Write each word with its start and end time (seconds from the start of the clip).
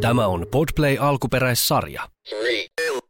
Tämä 0.00 0.26
on 0.26 0.46
Podplay 0.50 0.96
alkuperäissarja. 1.00 2.08
Three, 2.28 2.66
two. 2.76 3.00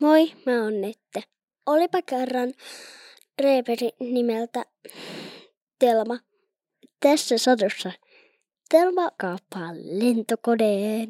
Moi, 0.00 0.32
mä 0.46 0.62
oon 0.62 0.80
Nette. 0.80 1.22
Olipa 1.66 2.02
kerran 2.02 2.52
reeperi 3.42 3.90
nimeltä 4.00 4.64
Telma. 5.78 6.31
Tässä 7.02 7.38
satossa 7.38 7.92
Telma 8.68 9.10
kaappaa 9.16 9.72
lentokoneen. 9.74 11.08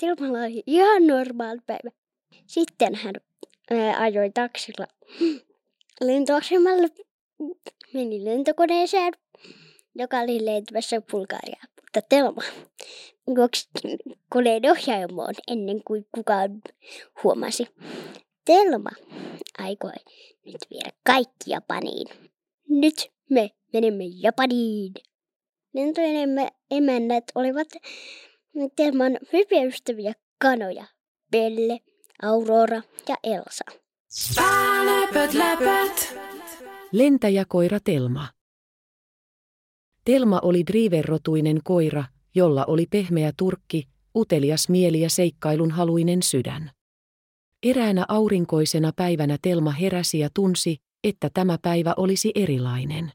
Telmalla 0.00 0.38
oli 0.38 0.62
ihan 0.66 1.06
normaali 1.06 1.60
päivä. 1.66 1.90
Sitten 2.46 2.94
hän 2.94 3.14
ää, 3.70 4.00
ajoi 4.00 4.30
taksilla 4.30 4.86
lentoasemalle, 6.00 6.88
meni 7.94 8.24
lentokoneeseen, 8.24 9.12
joka 9.94 10.18
oli 10.18 10.44
lentämässä 10.44 11.00
Bulgariaan. 11.10 11.68
Mutta 11.80 12.02
Telma 12.08 12.42
juoksi 13.36 13.68
koneen 14.28 14.70
ohjaamoon 14.70 15.34
ennen 15.48 15.82
kuin 15.84 16.06
kukaan 16.14 16.62
huomasi. 17.24 17.66
Telma 18.44 18.90
aikoi 19.58 19.92
nyt 20.44 20.66
viedä 20.70 20.90
kaikki 21.06 21.50
Japaniin. 21.50 22.06
Nyt 22.68 23.10
me 23.30 23.50
menemme 23.72 24.04
Japaniin. 24.04 24.92
Lentojen 25.74 26.16
emme- 26.16 26.52
emännät 26.70 27.24
olivat 27.34 27.68
Telman 28.76 29.18
hyviä 29.32 29.64
ystäviä 29.64 30.12
kanoja. 30.38 30.86
Belle, 31.30 31.80
Aurora 32.22 32.82
ja 33.08 33.16
Elsa. 33.24 33.64
Läpät, 34.84 35.34
läpät. 35.34 36.16
Lentäjäkoira 36.92 37.78
Telma. 37.84 38.28
Telma 40.04 40.40
oli 40.42 40.66
driverrotuinen 40.66 41.60
koira, 41.64 42.04
jolla 42.34 42.64
oli 42.64 42.86
pehmeä 42.90 43.32
turkki, 43.36 43.88
utelias 44.16 44.68
mieli 44.68 45.00
ja 45.00 45.10
seikkailun 45.10 45.70
haluinen 45.70 46.22
sydän. 46.22 46.70
Eräänä 47.62 48.04
aurinkoisena 48.08 48.92
päivänä 48.96 49.38
Telma 49.42 49.70
heräsi 49.70 50.18
ja 50.18 50.28
tunsi, 50.34 50.76
että 51.04 51.30
tämä 51.34 51.58
päivä 51.62 51.94
olisi 51.96 52.32
erilainen. 52.34 53.12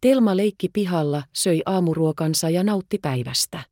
Telma 0.00 0.36
leikki 0.36 0.68
pihalla, 0.72 1.22
söi 1.32 1.62
aamuruokansa 1.66 2.50
ja 2.50 2.64
nautti 2.64 2.98
päivästä. 2.98 3.64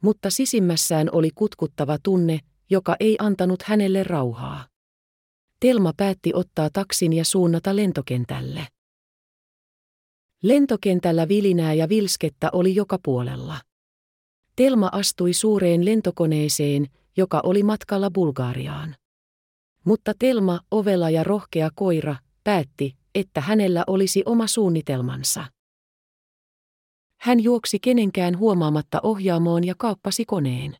Mutta 0.00 0.30
sisimmässään 0.30 1.08
oli 1.12 1.30
kutkuttava 1.34 1.98
tunne, 2.02 2.40
joka 2.70 2.96
ei 3.00 3.16
antanut 3.18 3.62
hänelle 3.62 4.02
rauhaa. 4.02 4.66
Telma 5.60 5.92
päätti 5.96 6.30
ottaa 6.34 6.70
taksin 6.72 7.12
ja 7.12 7.24
suunnata 7.24 7.76
lentokentälle. 7.76 8.66
Lentokentällä 10.42 11.28
vilinää 11.28 11.74
ja 11.74 11.88
vilskettä 11.88 12.48
oli 12.52 12.74
joka 12.74 12.98
puolella. 13.04 13.60
Telma 14.56 14.88
astui 14.92 15.32
suureen 15.32 15.84
lentokoneeseen, 15.84 16.86
joka 17.16 17.40
oli 17.44 17.62
matkalla 17.62 18.10
Bulgariaan. 18.10 18.96
Mutta 19.84 20.12
Telma, 20.18 20.60
ovela 20.70 21.10
ja 21.10 21.24
rohkea 21.24 21.70
koira, 21.74 22.16
päätti, 22.44 22.96
että 23.14 23.40
hänellä 23.40 23.84
olisi 23.86 24.22
oma 24.26 24.46
suunnitelmansa. 24.46 25.44
Hän 27.20 27.40
juoksi 27.40 27.78
kenenkään 27.78 28.38
huomaamatta 28.38 29.00
ohjaamoon 29.02 29.64
ja 29.64 29.74
kaappasi 29.78 30.24
koneen. 30.24 30.76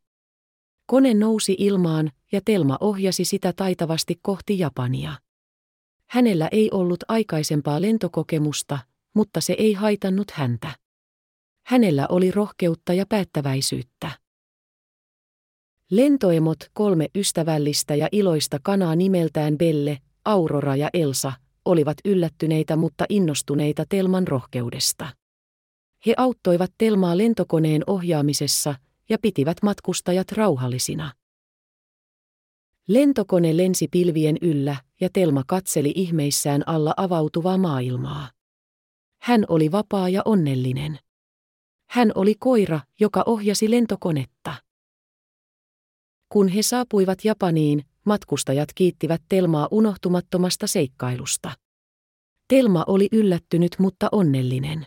Kone 0.86 1.14
nousi 1.14 1.56
ilmaan 1.58 2.10
ja 2.32 2.40
Telma 2.44 2.78
ohjasi 2.80 3.24
sitä 3.24 3.52
taitavasti 3.52 4.18
kohti 4.22 4.58
Japania. 4.58 5.14
Hänellä 6.10 6.48
ei 6.52 6.68
ollut 6.72 7.04
aikaisempaa 7.08 7.82
lentokokemusta, 7.82 8.78
mutta 9.14 9.40
se 9.40 9.54
ei 9.58 9.72
haitannut 9.72 10.30
häntä. 10.30 10.76
Hänellä 11.66 12.06
oli 12.08 12.30
rohkeutta 12.30 12.92
ja 12.92 13.06
päättäväisyyttä. 13.08 14.10
Lentoemot 15.90 16.58
kolme 16.72 17.08
ystävällistä 17.14 17.94
ja 17.94 18.08
iloista 18.12 18.58
kanaa 18.62 18.96
nimeltään 18.96 19.58
Belle, 19.58 19.98
Aurora 20.24 20.76
ja 20.76 20.90
Elsa 20.94 21.32
olivat 21.64 21.96
yllättyneitä 22.04 22.76
mutta 22.76 23.04
innostuneita 23.08 23.84
Telman 23.88 24.28
rohkeudesta. 24.28 25.06
He 26.06 26.14
auttoivat 26.16 26.70
Telmaa 26.78 27.18
lentokoneen 27.18 27.82
ohjaamisessa 27.86 28.74
ja 29.08 29.18
pitivät 29.22 29.56
matkustajat 29.62 30.32
rauhallisina. 30.32 31.12
Lentokone 32.88 33.56
lensi 33.56 33.88
pilvien 33.88 34.36
yllä 34.42 34.76
ja 35.00 35.08
Telma 35.12 35.42
katseli 35.46 35.92
ihmeissään 35.94 36.68
alla 36.68 36.94
avautuvaa 36.96 37.58
maailmaa. 37.58 38.30
Hän 39.22 39.44
oli 39.48 39.72
vapaa 39.72 40.08
ja 40.08 40.22
onnellinen. 40.24 40.98
Hän 41.88 42.12
oli 42.14 42.34
koira, 42.34 42.80
joka 43.00 43.22
ohjasi 43.26 43.70
lentokonetta. 43.70 44.54
Kun 46.28 46.48
he 46.48 46.62
saapuivat 46.62 47.24
Japaniin, 47.24 47.84
matkustajat 48.04 48.68
kiittivät 48.74 49.22
Telmaa 49.28 49.68
unohtumattomasta 49.70 50.66
seikkailusta. 50.66 51.50
Telma 52.48 52.84
oli 52.86 53.08
yllättynyt 53.12 53.76
mutta 53.78 54.08
onnellinen. 54.12 54.86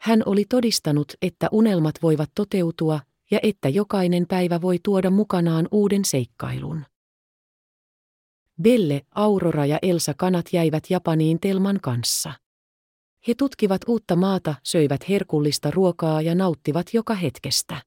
Hän 0.00 0.22
oli 0.26 0.44
todistanut, 0.48 1.12
että 1.22 1.48
unelmat 1.52 1.94
voivat 2.02 2.30
toteutua 2.34 3.00
ja 3.30 3.38
että 3.42 3.68
jokainen 3.68 4.26
päivä 4.28 4.60
voi 4.60 4.78
tuoda 4.82 5.10
mukanaan 5.10 5.68
uuden 5.70 6.04
seikkailun. 6.04 6.84
Belle, 8.62 9.06
Aurora 9.14 9.66
ja 9.66 9.78
Elsa 9.82 10.14
kanat 10.14 10.46
jäivät 10.52 10.84
Japaniin 10.90 11.40
Telman 11.40 11.78
kanssa. 11.82 12.32
He 13.28 13.34
tutkivat 13.34 13.80
uutta 13.86 14.16
maata, 14.16 14.54
söivät 14.62 15.08
herkullista 15.08 15.70
ruokaa 15.70 16.22
ja 16.22 16.34
nauttivat 16.34 16.86
joka 16.94 17.14
hetkestä. 17.14 17.82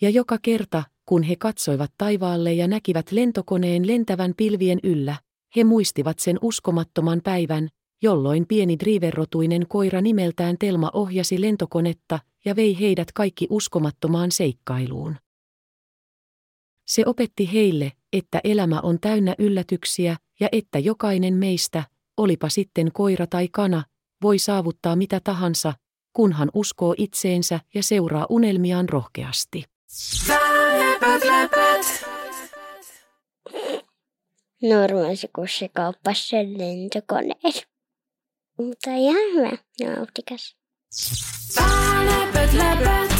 Ja 0.00 0.10
joka 0.10 0.38
kerta, 0.42 0.82
kun 1.06 1.22
he 1.22 1.36
katsoivat 1.36 1.92
taivaalle 1.98 2.52
ja 2.52 2.68
näkivät 2.68 3.12
lentokoneen 3.12 3.86
lentävän 3.86 4.34
pilvien 4.36 4.78
yllä, 4.82 5.16
he 5.56 5.64
muistivat 5.64 6.18
sen 6.18 6.38
uskomattoman 6.42 7.20
päivän, 7.24 7.68
jolloin 8.02 8.46
pieni 8.46 8.78
driverrotuinen 8.78 9.66
koira 9.68 10.00
nimeltään 10.00 10.56
Telma 10.58 10.90
ohjasi 10.92 11.40
lentokonetta 11.40 12.18
ja 12.44 12.56
vei 12.56 12.80
heidät 12.80 13.12
kaikki 13.12 13.46
uskomattomaan 13.50 14.30
seikkailuun. 14.30 15.16
Se 16.86 17.02
opetti 17.06 17.52
heille, 17.52 17.92
että 18.12 18.40
elämä 18.44 18.80
on 18.80 19.00
täynnä 19.00 19.34
yllätyksiä 19.38 20.16
ja 20.40 20.48
että 20.52 20.78
jokainen 20.78 21.34
meistä, 21.34 21.84
olipa 22.16 22.48
sitten 22.48 22.92
koira 22.92 23.26
tai 23.26 23.48
kana, 23.48 23.84
voi 24.22 24.38
saavuttaa 24.38 24.96
mitä 24.96 25.20
tahansa, 25.20 25.74
kunhan 26.12 26.50
uskoo 26.54 26.94
itseensä 26.98 27.60
ja 27.74 27.82
seuraa 27.82 28.26
unelmiaan 28.28 28.88
rohkeasti. 28.88 29.73
Nurmasi 34.62 35.28
kussikaupassa 35.34 36.36
lentokoneessa. 36.36 37.66
Mutta 38.58 38.90
jähmä, 38.90 39.58
nautikas. 39.80 40.56
Vähäpöt 41.56 42.52
läpöt. 42.52 43.13